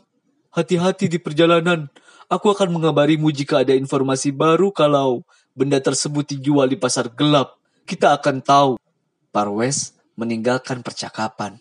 Hati-hati 0.54 1.10
di 1.10 1.18
perjalanan. 1.18 1.90
Aku 2.30 2.54
akan 2.54 2.78
mengabarimu 2.78 3.34
jika 3.34 3.66
ada 3.66 3.74
informasi 3.74 4.30
baru 4.30 4.70
kalau 4.70 5.26
benda 5.58 5.82
tersebut 5.82 6.38
dijual 6.38 6.70
di 6.70 6.78
pasar 6.78 7.10
gelap. 7.10 7.58
Kita 7.82 8.14
akan 8.14 8.46
tahu. 8.46 8.72
Parwes 9.34 9.98
meninggalkan 10.14 10.86
percakapan. 10.86 11.58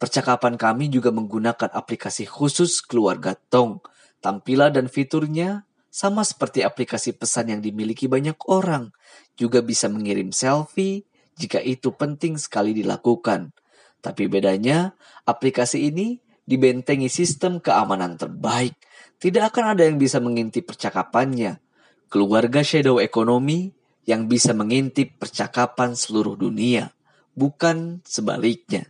Percakapan 0.00 0.56
kami 0.56 0.88
juga 0.88 1.12
menggunakan 1.12 1.68
aplikasi 1.76 2.24
khusus 2.24 2.80
keluarga 2.80 3.36
Tong. 3.36 3.84
Tampilan 4.24 4.72
dan 4.72 4.88
fiturnya 4.88 5.68
sama 5.92 6.24
seperti 6.24 6.64
aplikasi 6.64 7.12
pesan 7.12 7.52
yang 7.52 7.60
dimiliki 7.60 8.08
banyak 8.08 8.40
orang. 8.48 8.96
Juga 9.36 9.60
bisa 9.60 9.92
mengirim 9.92 10.32
selfie 10.32 11.04
jika 11.36 11.60
itu 11.60 11.92
penting 11.92 12.40
sekali 12.40 12.72
dilakukan. 12.72 13.52
Tapi 14.00 14.24
bedanya, 14.32 14.96
aplikasi 15.28 15.92
ini 15.92 16.16
dibentengi 16.48 17.12
sistem 17.12 17.60
keamanan 17.60 18.16
terbaik. 18.16 18.72
Tidak 19.20 19.52
akan 19.52 19.76
ada 19.76 19.84
yang 19.84 20.00
bisa 20.00 20.16
mengintip 20.16 20.64
percakapannya. 20.64 21.60
Keluarga 22.08 22.64
shadow 22.64 23.04
ekonomi 23.04 23.76
yang 24.08 24.32
bisa 24.32 24.56
mengintip 24.56 25.20
percakapan 25.20 25.92
seluruh 25.92 26.40
dunia, 26.40 26.96
bukan 27.36 28.00
sebaliknya. 28.08 28.88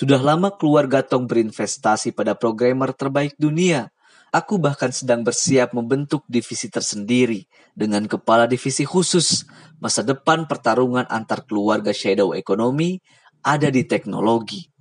Sudah 0.00 0.16
lama 0.16 0.48
keluarga 0.48 1.04
Tong 1.04 1.28
berinvestasi 1.28 2.16
pada 2.16 2.32
programmer 2.32 2.88
terbaik 2.96 3.36
dunia. 3.36 3.92
Aku 4.32 4.56
bahkan 4.56 4.88
sedang 4.88 5.20
bersiap 5.20 5.76
membentuk 5.76 6.24
divisi 6.24 6.72
tersendiri 6.72 7.44
dengan 7.76 8.08
kepala 8.08 8.48
divisi 8.48 8.88
khusus. 8.88 9.44
Masa 9.76 10.00
depan 10.00 10.48
pertarungan 10.48 11.04
antar 11.04 11.44
keluarga 11.44 11.92
shadow 11.92 12.32
ekonomi 12.32 12.96
ada 13.44 13.68
di 13.68 13.84
teknologi. 13.84 14.72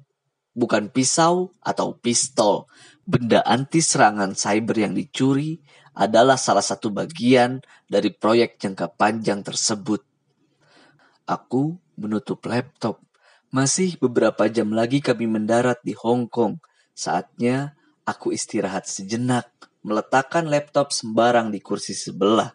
Bukan 0.55 0.87
pisau 0.87 1.51
atau 1.59 1.99
pistol. 1.99 2.71
Benda 3.03 3.43
anti 3.43 3.83
serangan 3.83 4.31
cyber 4.39 4.87
yang 4.87 4.95
dicuri 4.95 5.59
adalah 5.99 6.39
salah 6.39 6.63
satu 6.63 6.95
bagian 6.95 7.59
dari 7.91 8.15
proyek 8.15 8.55
jangka 8.55 8.95
panjang 8.95 9.43
tersebut. 9.43 9.99
Aku 11.27 11.75
menutup 11.99 12.39
laptop 12.47 13.08
masih 13.49 13.97
beberapa 13.97 14.45
jam 14.49 14.69
lagi 14.69 15.01
kami 15.01 15.25
mendarat 15.25 15.81
di 15.81 15.97
Hong 15.97 16.29
Kong. 16.29 16.61
Saatnya 16.93 17.73
aku 18.05 18.33
istirahat 18.33 18.85
sejenak, 18.85 19.49
meletakkan 19.81 20.45
laptop 20.45 20.93
sembarang 20.93 21.49
di 21.49 21.57
kursi 21.61 21.97
sebelah. 21.97 22.53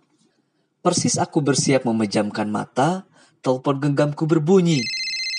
Persis 0.85 1.17
aku 1.17 1.41
bersiap 1.41 1.89
memejamkan 1.89 2.47
mata, 2.47 3.09
telepon 3.41 3.81
genggamku 3.81 4.29
berbunyi. 4.29 4.85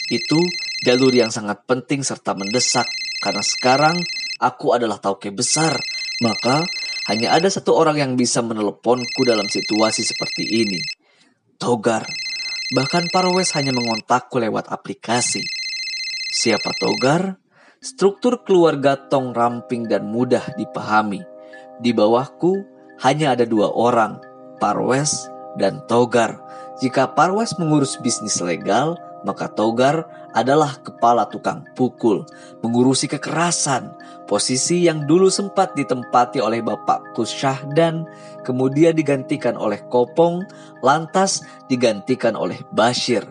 Itu 0.09 0.41
jalur 0.83 1.13
yang 1.13 1.29
sangat 1.29 1.63
penting 1.69 2.01
serta 2.01 2.33
mendesak, 2.33 2.89
karena 3.21 3.45
sekarang 3.45 3.95
aku 4.41 4.73
adalah 4.73 4.97
tauke 4.97 5.29
besar, 5.29 5.77
maka 6.25 6.65
hanya 7.05 7.37
ada 7.37 7.45
satu 7.47 7.77
orang 7.77 8.01
yang 8.01 8.11
bisa 8.17 8.41
meneleponku 8.41 9.21
dalam 9.21 9.45
situasi 9.45 10.01
seperti 10.01 10.65
ini. 10.65 10.81
Togar. 11.61 12.24
Bahkan 12.75 13.07
Parwes 13.07 13.55
hanya 13.55 13.71
mengontakku 13.71 14.35
lewat 14.35 14.67
aplikasi. 14.67 15.39
Siapa 16.35 16.75
Togar? 16.75 17.39
Struktur 17.79 18.43
keluarga 18.43 18.99
Tong 18.99 19.31
ramping 19.31 19.87
dan 19.87 20.11
mudah 20.11 20.43
dipahami. 20.59 21.23
Di 21.79 21.95
bawahku 21.95 22.67
hanya 22.99 23.31
ada 23.31 23.47
dua 23.47 23.71
orang, 23.71 24.19
Parwes 24.59 25.31
dan 25.55 25.87
Togar. 25.87 26.43
Jika 26.83 27.15
Parwes 27.15 27.55
mengurus 27.55 27.95
bisnis 28.03 28.43
legal, 28.43 28.99
maka 29.23 29.47
Togar 29.47 30.24
adalah 30.35 30.75
kepala 30.83 31.31
tukang 31.31 31.63
pukul, 31.79 32.27
mengurusi 32.59 33.07
kekerasan, 33.07 33.95
posisi 34.27 34.83
yang 34.83 35.07
dulu 35.07 35.31
sempat 35.31 35.73
ditempati 35.79 36.43
oleh 36.43 36.59
bapakku 36.59 37.23
Syahdan, 37.23 38.03
kemudian 38.43 38.93
digantikan 38.99 39.55
oleh 39.55 39.79
Kopong, 39.87 40.43
lantas 40.83 41.39
digantikan 41.71 42.35
oleh 42.35 42.59
Bashir. 42.75 43.23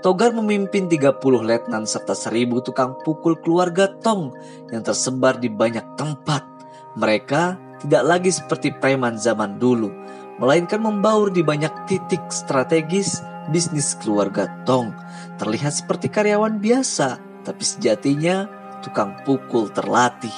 Togar 0.00 0.36
memimpin 0.36 0.86
30 0.86 1.18
letnan 1.42 1.88
serta 1.88 2.14
1000 2.14 2.60
tukang 2.62 2.94
pukul 3.02 3.40
keluarga 3.40 3.90
Tong 4.04 4.30
yang 4.70 4.84
tersebar 4.84 5.40
di 5.40 5.50
banyak 5.50 5.96
tempat. 5.98 6.44
Mereka 6.94 7.56
tidak 7.82 8.04
lagi 8.04 8.30
seperti 8.30 8.70
preman 8.78 9.18
zaman 9.18 9.58
dulu, 9.58 9.90
melainkan 10.38 10.78
membaur 10.78 11.32
di 11.32 11.40
banyak 11.40 11.72
titik 11.88 12.20
strategis 12.28 13.24
bisnis 13.50 13.96
keluarga 13.98 14.48
Tong 14.64 14.94
terlihat 15.36 15.74
seperti 15.74 16.08
karyawan 16.08 16.62
biasa, 16.62 17.18
tapi 17.42 17.64
sejatinya 17.64 18.48
tukang 18.80 19.16
pukul 19.26 19.68
terlatih. 19.72 20.34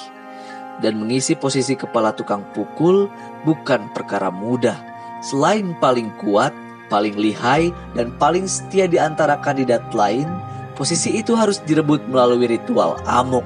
Dan 0.77 1.01
mengisi 1.01 1.33
posisi 1.33 1.73
kepala 1.73 2.13
tukang 2.13 2.45
pukul 2.53 3.09
bukan 3.45 3.89
perkara 3.97 4.29
mudah. 4.29 4.77
Selain 5.25 5.73
paling 5.81 6.13
kuat, 6.21 6.53
paling 6.93 7.17
lihai, 7.17 7.73
dan 7.97 8.13
paling 8.21 8.45
setia 8.45 8.85
di 8.85 9.01
antara 9.01 9.41
kandidat 9.41 9.89
lain, 9.97 10.29
posisi 10.77 11.17
itu 11.17 11.33
harus 11.33 11.57
direbut 11.65 12.05
melalui 12.05 12.45
ritual 12.45 13.01
amok. 13.09 13.43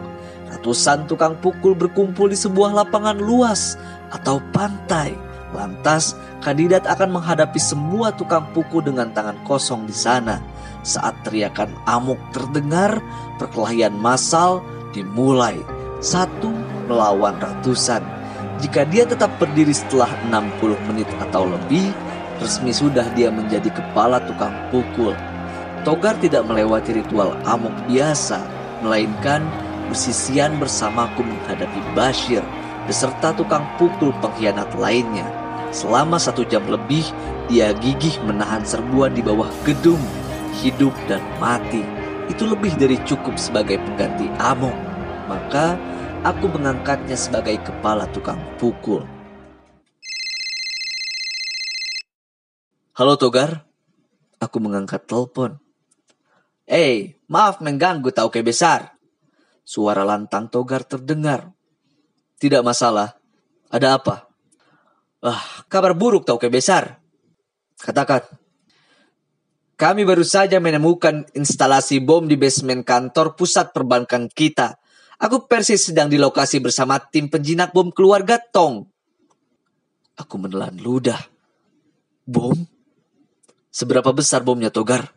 Ratusan 0.51 1.07
tukang 1.07 1.39
pukul 1.39 1.71
berkumpul 1.71 2.27
di 2.27 2.35
sebuah 2.35 2.75
lapangan 2.75 3.15
luas 3.15 3.79
atau 4.11 4.43
pantai 4.51 5.30
Lantas, 5.51 6.15
kandidat 6.39 6.87
akan 6.87 7.19
menghadapi 7.19 7.59
semua 7.59 8.15
tukang 8.15 8.47
pukul 8.55 8.87
dengan 8.87 9.11
tangan 9.11 9.35
kosong 9.43 9.83
di 9.83 9.95
sana. 9.95 10.39
Saat 10.81 11.27
teriakan 11.27 11.75
amuk 11.85 12.17
terdengar, 12.31 13.03
perkelahian 13.35 13.93
massal 13.99 14.63
dimulai. 14.95 15.59
Satu 15.99 16.49
melawan 16.87 17.37
ratusan. 17.37 18.01
Jika 18.63 18.87
dia 18.87 19.03
tetap 19.05 19.29
berdiri 19.37 19.73
setelah 19.73 20.09
60 20.31 20.77
menit 20.89 21.09
atau 21.19 21.45
lebih, 21.45 21.91
resmi 22.39 22.71
sudah 22.73 23.05
dia 23.13 23.29
menjadi 23.29 23.69
kepala 23.69 24.23
tukang 24.23 24.53
pukul. 24.73 25.13
Togar 25.81 26.13
tidak 26.21 26.45
melewati 26.45 26.93
ritual 26.93 27.33
amuk 27.45 27.73
biasa, 27.89 28.41
melainkan 28.85 29.41
bersisian 29.89 30.61
bersamaku 30.61 31.25
menghadapi 31.25 31.81
Bashir 31.97 32.45
beserta 32.85 33.33
tukang 33.33 33.65
pukul 33.77 34.13
pengkhianat 34.21 34.69
lainnya. 34.77 35.40
Selama 35.71 36.19
satu 36.19 36.43
jam 36.43 36.67
lebih, 36.67 37.07
dia 37.47 37.71
gigih 37.71 38.19
menahan 38.27 38.59
serbuan 38.67 39.15
di 39.15 39.23
bawah 39.23 39.47
gedung, 39.63 40.03
hidup 40.59 40.91
dan 41.07 41.23
mati. 41.39 41.79
Itu 42.27 42.43
lebih 42.43 42.75
dari 42.75 42.99
cukup 43.07 43.39
sebagai 43.39 43.79
pengganti 43.79 44.27
Amok. 44.35 44.75
Maka, 45.31 45.79
aku 46.27 46.51
mengangkatnya 46.51 47.15
sebagai 47.15 47.55
kepala 47.63 48.03
tukang 48.11 48.43
pukul. 48.59 49.07
Halo 52.91 53.15
Togar, 53.15 53.63
aku 54.43 54.59
mengangkat 54.59 55.07
telepon. 55.07 55.55
Eh, 56.67 56.75
hey, 56.75 56.95
maaf 57.31 57.63
mengganggu 57.63 58.11
tahu 58.11 58.27
ke 58.27 58.43
besar. 58.43 58.99
Suara 59.63 60.03
lantang 60.03 60.51
Togar 60.51 60.83
terdengar. 60.83 61.55
Tidak 62.35 62.59
masalah. 62.59 63.15
Ada 63.71 63.95
apa? 63.95 64.30
Ah, 65.21 65.61
kabar 65.69 65.93
buruk 65.93 66.25
tahu 66.25 66.41
ke 66.41 66.49
besar. 66.49 66.97
Katakan. 67.77 68.25
Kami 69.77 70.05
baru 70.05 70.21
saja 70.21 70.61
menemukan 70.61 71.25
instalasi 71.33 72.01
bom 72.01 72.25
di 72.25 72.37
basement 72.37 72.85
kantor 72.85 73.33
pusat 73.37 73.73
perbankan 73.73 74.29
kita. 74.29 74.77
Aku 75.21 75.45
persis 75.45 75.89
sedang 75.89 76.09
di 76.09 76.17
lokasi 76.17 76.57
bersama 76.57 76.97
tim 76.97 77.29
penjinak 77.29 77.69
bom 77.69 77.93
keluarga 77.93 78.41
Tong. 78.41 78.89
Aku 80.17 80.37
menelan 80.41 80.77
ludah. 80.81 81.17
Bom? 82.25 82.57
Seberapa 83.69 84.13
besar 84.13 84.41
bomnya 84.41 84.73
Togar? 84.73 85.13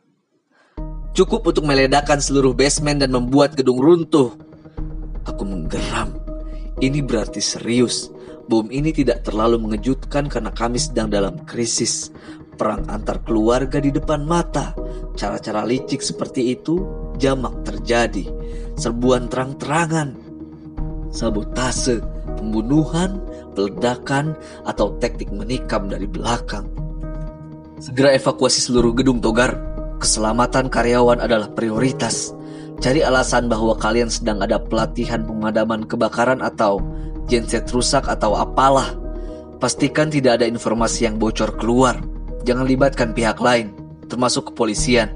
Cukup 1.17 1.49
untuk 1.49 1.65
meledakkan 1.65 2.21
seluruh 2.21 2.53
basement 2.53 3.01
dan 3.01 3.13
membuat 3.13 3.57
gedung 3.57 3.81
runtuh. 3.81 4.37
Aku 5.25 5.45
menggeram. 5.49 6.13
Ini 6.81 7.01
berarti 7.05 7.41
serius. 7.41 8.13
Bom 8.45 8.69
ini 8.69 8.93
tidak 8.93 9.25
terlalu 9.25 9.57
mengejutkan 9.57 10.29
karena 10.29 10.53
kami 10.53 10.77
sedang 10.77 11.09
dalam 11.09 11.41
krisis. 11.49 12.13
Perang 12.55 12.85
antar 12.93 13.25
keluarga 13.25 13.81
di 13.81 13.89
depan 13.89 14.29
mata. 14.29 14.77
Cara-cara 15.17 15.65
licik 15.65 16.05
seperti 16.05 16.53
itu 16.53 16.85
jamak 17.17 17.65
terjadi. 17.65 18.29
Serbuan 18.77 19.33
terang-terangan. 19.33 20.13
Sabotase, 21.09 22.05
pembunuhan, 22.37 23.23
peledakan, 23.57 24.37
atau 24.69 24.93
teknik 25.01 25.33
menikam 25.33 25.89
dari 25.89 26.05
belakang. 26.05 26.69
Segera 27.81 28.13
evakuasi 28.13 28.61
seluruh 28.61 28.93
gedung 28.93 29.25
Togar. 29.25 29.57
Keselamatan 29.99 30.69
karyawan 30.69 31.23
adalah 31.23 31.49
prioritas. 31.57 32.37
Cari 32.83 33.01
alasan 33.01 33.49
bahwa 33.49 33.73
kalian 33.79 34.11
sedang 34.13 34.43
ada 34.45 34.61
pelatihan 34.61 35.25
pemadaman 35.25 35.89
kebakaran 35.89 36.45
atau 36.45 36.83
genset 37.29 37.69
rusak 37.73 38.09
atau 38.09 38.37
apalah. 38.37 38.97
Pastikan 39.59 40.13
tidak 40.13 40.41
ada 40.41 40.47
informasi 40.49 41.09
yang 41.09 41.17
bocor 41.17 41.57
keluar. 41.57 41.97
Jangan 42.45 42.69
libatkan 42.69 43.17
pihak 43.17 43.41
lain, 43.41 43.73
termasuk 44.07 44.53
kepolisian. 44.53 45.09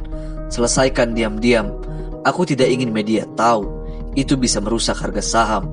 Selesaikan 0.49 1.13
diam-diam. 1.13 1.77
Aku 2.25 2.49
tidak 2.49 2.73
ingin 2.73 2.89
media 2.89 3.29
tahu. 3.37 3.69
Itu 4.17 4.41
bisa 4.41 4.59
merusak 4.65 4.97
harga 4.99 5.21
saham. 5.21 5.69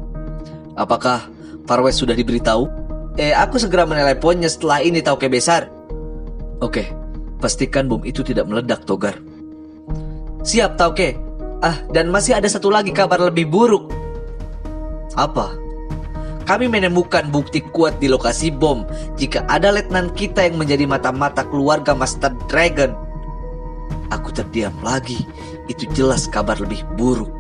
Apakah 0.76 1.32
Farwest 1.64 2.04
sudah 2.04 2.14
diberitahu? 2.14 2.68
Eh, 3.16 3.32
aku 3.32 3.56
segera 3.56 3.88
meneleponnya 3.88 4.52
setelah 4.52 4.84
ini 4.84 5.00
tahu 5.00 5.16
ke 5.16 5.32
besar. 5.32 5.72
Oke, 6.60 6.92
pastikan 7.40 7.88
bom 7.88 8.04
itu 8.04 8.20
tidak 8.28 8.44
meledak, 8.52 8.84
Togar. 8.84 9.16
Siap, 10.44 10.76
Tauke. 10.76 11.16
Ah, 11.64 11.80
dan 11.96 12.12
masih 12.12 12.36
ada 12.36 12.46
satu 12.52 12.68
lagi 12.68 12.92
kabar 12.92 13.18
lebih 13.24 13.48
buruk. 13.48 13.88
Apa? 15.16 15.65
Kami 16.46 16.70
menemukan 16.70 17.34
bukti 17.34 17.66
kuat 17.74 17.98
di 17.98 18.06
lokasi 18.06 18.54
bom 18.54 18.86
jika 19.18 19.42
ada 19.50 19.74
letnan 19.74 20.14
kita 20.14 20.46
yang 20.46 20.62
menjadi 20.62 20.86
mata-mata 20.86 21.42
keluarga 21.42 21.98
Master 21.98 22.38
Dragon. 22.46 22.94
Aku 24.14 24.30
terdiam 24.30 24.74
lagi. 24.86 25.26
Itu 25.66 25.90
jelas 25.98 26.30
kabar 26.30 26.62
lebih 26.62 26.86
buruk. 26.94 27.34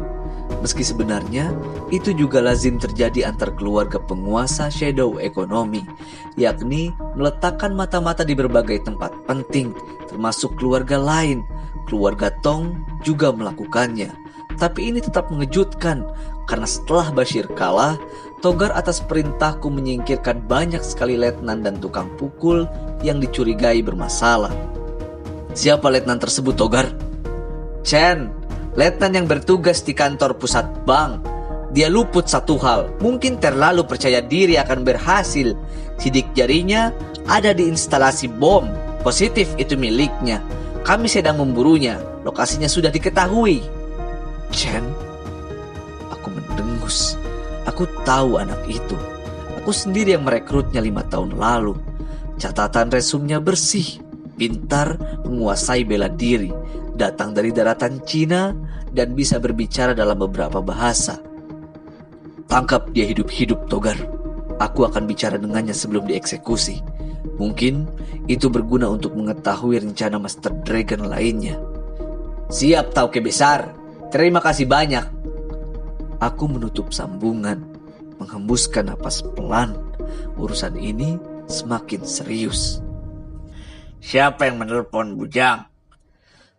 Meski 0.65 0.81
sebenarnya 0.81 1.53
itu 1.93 2.17
juga 2.17 2.41
lazim 2.41 2.81
terjadi 2.81 3.29
antar 3.29 3.53
keluarga 3.53 4.01
penguasa 4.01 4.73
shadow 4.73 5.21
ekonomi, 5.21 5.85
yakni 6.33 6.89
meletakkan 7.13 7.77
mata-mata 7.77 8.25
di 8.25 8.33
berbagai 8.33 8.81
tempat 8.81 9.13
penting, 9.29 9.77
termasuk 10.09 10.57
keluarga 10.57 10.97
lain. 10.97 11.45
Keluarga 11.85 12.33
Tong 12.41 12.81
juga 13.05 13.29
melakukannya. 13.29 14.09
Tapi 14.57 14.89
ini 14.89 15.05
tetap 15.05 15.29
mengejutkan 15.29 16.01
karena 16.49 16.65
setelah 16.65 17.13
Bashir 17.13 17.45
kalah, 17.53 18.01
Togar 18.45 18.77
atas 18.77 19.01
perintahku 19.01 19.73
menyingkirkan 19.73 20.45
banyak 20.45 20.85
sekali 20.85 21.17
letnan 21.17 21.65
dan 21.65 21.81
tukang 21.81 22.13
pukul 22.13 22.69
yang 23.01 23.17
dicurigai 23.17 23.81
bermasalah. 23.81 24.53
Siapa 25.57 25.89
letnan 25.89 26.21
tersebut, 26.21 26.53
Togar? 26.53 26.93
Chen, 27.81 28.29
letnan 28.77 29.17
yang 29.17 29.25
bertugas 29.25 29.81
di 29.81 29.97
kantor 29.97 30.37
pusat 30.37 30.61
bank. 30.85 31.25
Dia 31.73 31.89
luput 31.89 32.29
satu 32.29 32.61
hal, 32.61 32.93
mungkin 33.01 33.41
terlalu 33.41 33.81
percaya 33.81 34.21
diri 34.21 34.61
akan 34.61 34.85
berhasil. 34.85 35.57
Sidik 35.97 36.29
jarinya 36.37 36.93
ada 37.25 37.49
di 37.49 37.65
instalasi 37.65 38.29
bom. 38.29 38.69
Positif 39.01 39.49
itu 39.57 39.73
miliknya. 39.73 40.37
Kami 40.85 41.09
sedang 41.09 41.41
memburunya. 41.41 41.97
Lokasinya 42.21 42.69
sudah 42.69 42.93
diketahui. 42.93 43.65
Chen, 44.53 44.85
aku 46.13 46.29
mendengus. 46.29 47.17
Aku 47.75 47.91
tahu 48.07 48.39
anak 48.39 48.63
itu. 48.71 48.95
Aku 49.59 49.75
sendiri 49.75 50.15
yang 50.15 50.23
merekrutnya 50.23 50.79
lima 50.79 51.03
tahun 51.11 51.35
lalu. 51.35 51.75
Catatan 52.39 52.87
resumnya 52.87 53.43
bersih, 53.43 53.99
pintar, 54.39 54.95
menguasai 55.27 55.83
bela 55.83 56.07
diri, 56.07 56.55
datang 56.95 57.35
dari 57.35 57.51
daratan 57.51 57.99
Cina, 58.07 58.55
dan 58.95 59.11
bisa 59.11 59.43
berbicara 59.43 59.91
dalam 59.91 60.15
beberapa 60.15 60.63
bahasa. 60.63 61.19
Tangkap 62.47 62.95
dia 62.95 63.11
hidup-hidup, 63.11 63.67
Togar. 63.67 63.99
Aku 64.55 64.87
akan 64.87 65.03
bicara 65.03 65.35
dengannya 65.35 65.75
sebelum 65.75 66.07
dieksekusi. 66.07 66.79
Mungkin 67.35 67.91
itu 68.31 68.47
berguna 68.47 68.87
untuk 68.87 69.19
mengetahui 69.19 69.83
rencana 69.83 70.15
Master 70.15 70.55
Dragon 70.63 71.11
lainnya. 71.11 71.59
Siap, 72.47 72.95
Tauke 72.95 73.19
Besar. 73.19 73.75
Terima 74.15 74.39
kasih 74.39 74.63
banyak. 74.63 75.14
Aku 76.23 76.47
menutup 76.47 76.95
sambungan, 76.95 77.59
menghembuskan 78.17 78.87
napas 78.87 79.19
pelan. 79.35 79.75
Urusan 80.39 80.79
ini 80.79 81.19
semakin 81.51 82.07
serius. 82.07 82.79
Siapa 83.99 84.47
yang 84.47 84.61
menelpon 84.61 85.17
Bujang? 85.19 85.67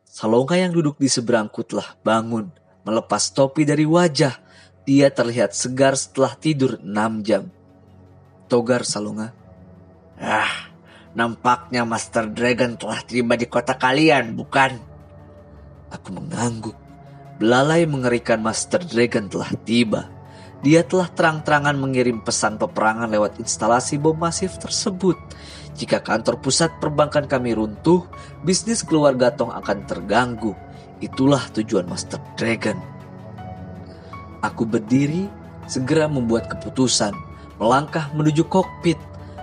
Salonga 0.04 0.56
yang 0.56 0.72
duduk 0.72 1.00
di 1.00 1.08
seberangku 1.08 1.64
telah 1.64 1.96
bangun, 2.00 2.48
melepas 2.84 3.32
topi 3.32 3.64
dari 3.68 3.84
wajah. 3.84 4.32
Dia 4.86 5.10
terlihat 5.10 5.52
segar 5.52 5.98
setelah 5.98 6.38
tidur 6.38 6.78
enam 6.78 7.20
jam. 7.26 7.50
Togar 8.46 8.86
Salonga. 8.86 9.34
Ah, 10.16 10.70
nampaknya 11.18 11.82
Master 11.82 12.30
Dragon 12.30 12.78
telah 12.78 13.02
tiba 13.02 13.34
di 13.34 13.50
kota 13.50 13.74
kalian, 13.74 14.38
bukan? 14.38 14.78
Aku 15.90 16.14
mengangguk. 16.14 16.85
Belalai 17.36 17.84
mengerikan 17.84 18.40
Master 18.40 18.80
Dragon 18.80 19.28
telah 19.28 19.52
tiba. 19.68 20.08
Dia 20.64 20.80
telah 20.80 21.12
terang-terangan 21.12 21.76
mengirim 21.76 22.24
pesan 22.24 22.56
peperangan 22.56 23.12
lewat 23.12 23.36
instalasi 23.36 24.00
bom 24.00 24.16
masif 24.16 24.56
tersebut. 24.56 25.20
Jika 25.76 26.00
kantor 26.00 26.40
pusat 26.40 26.72
perbankan 26.80 27.28
kami 27.28 27.52
runtuh, 27.52 28.08
bisnis 28.40 28.80
keluarga 28.80 29.28
Tong 29.36 29.52
akan 29.52 29.84
terganggu. 29.84 30.56
Itulah 31.04 31.44
tujuan 31.52 31.84
Master 31.84 32.16
Dragon. 32.40 32.80
Aku 34.40 34.64
berdiri, 34.64 35.28
segera 35.68 36.08
membuat 36.08 36.48
keputusan, 36.48 37.12
melangkah 37.60 38.08
menuju 38.16 38.48
kokpit. 38.48 38.96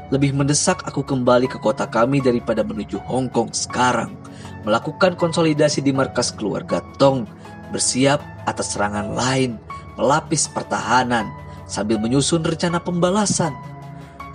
Lebih 0.10 0.34
mendesak 0.34 0.82
aku 0.89 1.06
kembali 1.06 1.45
ke 1.45 1.62
kota 1.62 1.86
kami 1.86 2.25
daripada 2.25 2.65
menuju 2.65 2.97
Hong 3.06 3.29
Kong 3.29 3.53
sekarang. 3.53 4.17
Melakukan 4.65 5.13
konsolidasi 5.13 5.86
di 5.86 5.93
markas 5.93 6.34
keluarga 6.34 6.82
Tong 6.97 7.42
bersiap 7.73 8.21
atas 8.45 8.77
serangan 8.77 9.17
lain, 9.17 9.57
melapis 9.97 10.45
pertahanan, 10.45 11.25
sambil 11.65 11.97
menyusun 11.97 12.45
rencana 12.45 12.77
pembalasan. 12.77 13.51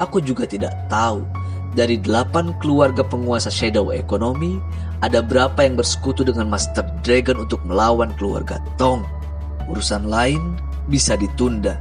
Aku 0.03 0.19
juga 0.23 0.47
tidak 0.47 0.75
tahu 0.91 1.27
Dari 1.77 2.01
delapan 2.01 2.57
keluarga 2.65 3.05
penguasa 3.05 3.53
Shadow 3.53 3.93
Economy, 3.93 4.57
ada 5.05 5.21
berapa 5.21 5.61
yang 5.61 5.77
bersekutu 5.77 6.25
dengan 6.25 6.49
Master 6.49 6.83
Dragon 7.05 7.45
untuk 7.45 7.61
melawan 7.69 8.11
keluarga 8.17 8.57
Tong? 8.81 9.05
Urusan 9.69 10.09
lain 10.09 10.57
bisa 10.89 11.15
ditunda. 11.15 11.77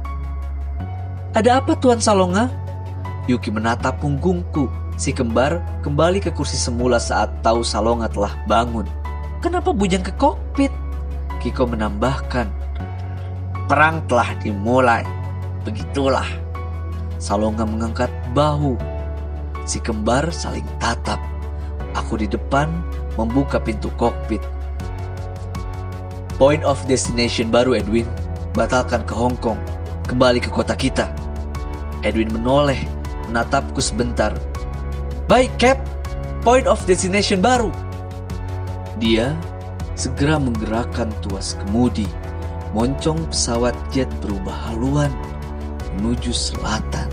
Ada 1.32 1.64
apa 1.64 1.72
Tuan 1.80 2.04
Salonga? 2.04 2.52
Yuki 3.26 3.48
menatap 3.48 3.98
punggungku. 4.04 4.68
Si 5.00 5.14
kembar 5.14 5.62
kembali 5.80 6.20
ke 6.20 6.30
kursi 6.36 6.60
semula 6.60 7.00
saat 7.00 7.32
tahu 7.40 7.64
Salonga 7.64 8.12
telah 8.12 8.36
bangun. 8.44 8.84
Kenapa 9.40 9.72
bujang 9.72 10.04
ke 10.04 10.12
kokpit? 10.20 10.70
Kiko 11.48 11.64
menambahkan. 11.64 12.44
Perang 13.72 14.04
telah 14.04 14.36
dimulai. 14.44 15.00
Begitulah. 15.64 16.28
Salonga 17.16 17.64
mengangkat 17.64 18.12
bahu. 18.36 18.76
Si 19.64 19.80
kembar 19.80 20.28
saling 20.28 20.68
tatap. 20.76 21.16
Aku 21.96 22.20
di 22.20 22.28
depan 22.28 22.68
membuka 23.16 23.56
pintu 23.56 23.88
kokpit. 23.96 24.44
Point 26.36 26.60
of 26.68 26.84
destination 26.84 27.48
baru 27.48 27.80
Edwin, 27.80 28.04
batalkan 28.52 29.08
ke 29.08 29.16
Hong 29.16 29.40
Kong, 29.40 29.56
kembali 30.04 30.44
ke 30.44 30.52
kota 30.52 30.76
kita. 30.76 31.08
Edwin 32.04 32.28
menoleh, 32.28 32.84
menatapku 33.32 33.80
sebentar. 33.80 34.36
Baik, 35.32 35.48
Cap. 35.56 35.80
Point 36.44 36.68
of 36.68 36.84
destination 36.84 37.40
baru. 37.40 37.72
Dia 39.00 39.32
segera 39.98 40.38
menggerakkan 40.38 41.10
tuas 41.26 41.58
kemudi. 41.66 42.06
Moncong 42.70 43.26
pesawat 43.26 43.74
jet 43.90 44.06
berubah 44.22 44.54
haluan 44.70 45.10
menuju 45.98 46.30
selatan. 46.30 47.10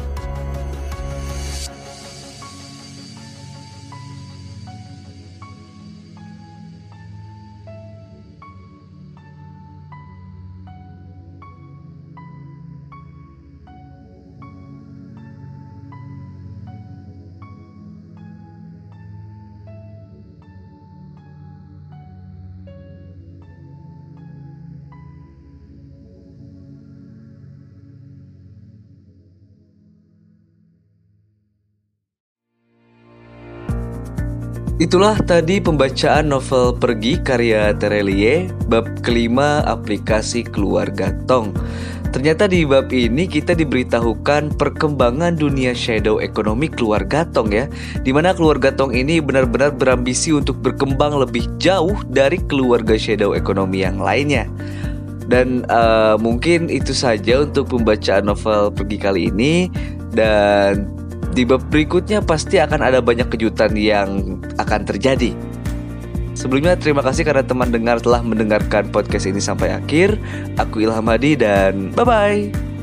Itulah 34.75 35.15
tadi 35.23 35.63
pembacaan 35.63 36.27
novel 36.27 36.75
Pergi 36.75 37.15
karya 37.23 37.71
Terelie, 37.79 38.51
bab 38.67 38.83
kelima 39.07 39.63
aplikasi 39.63 40.43
keluarga 40.43 41.15
Tong. 41.31 41.55
Ternyata 42.11 42.51
di 42.51 42.67
bab 42.67 42.91
ini 42.91 43.23
kita 43.23 43.55
diberitahukan 43.55 44.59
perkembangan 44.59 45.39
dunia 45.39 45.71
shadow 45.71 46.19
ekonomi 46.19 46.67
keluarga 46.67 47.23
Tong 47.23 47.55
ya 47.55 47.71
Di 48.03 48.11
mana 48.11 48.35
keluarga 48.35 48.67
Tong 48.67 48.91
ini 48.91 49.23
benar-benar 49.23 49.71
berambisi 49.71 50.35
untuk 50.35 50.59
berkembang 50.59 51.23
lebih 51.23 51.47
jauh 51.55 51.95
dari 52.11 52.43
keluarga 52.43 52.99
shadow 52.99 53.31
ekonomi 53.31 53.79
yang 53.79 54.03
lainnya 54.03 54.43
Dan 55.31 55.63
uh, 55.71 56.19
mungkin 56.19 56.67
itu 56.67 56.91
saja 56.91 57.47
untuk 57.47 57.71
pembacaan 57.71 58.27
novel 58.27 58.75
Pergi 58.75 58.97
kali 58.99 59.31
ini 59.31 59.71
Dan 60.11 61.04
di 61.35 61.43
bab 61.43 61.67
berikutnya 61.67 62.23
pasti 62.23 62.63
akan 62.63 62.79
ada 62.79 63.03
banyak 63.03 63.27
kejutan 63.27 63.75
yang 63.75 64.39
akan 64.55 64.87
terjadi. 64.87 65.35
Sebelumnya 66.35 66.79
terima 66.79 67.03
kasih 67.03 67.27
karena 67.27 67.43
teman 67.43 67.71
dengar 67.71 67.99
telah 67.99 68.23
mendengarkan 68.23 68.87
podcast 68.91 69.27
ini 69.27 69.43
sampai 69.43 69.75
akhir. 69.75 70.15
Aku 70.55 70.79
Ilham 70.79 71.07
Hadi 71.07 71.35
dan 71.35 71.91
bye-bye. 71.91 72.74